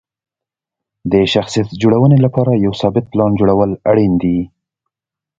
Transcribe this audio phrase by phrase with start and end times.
[1.11, 4.39] د شخصیت جوړونې لپاره یو ثابت پلان جوړول اړین دي.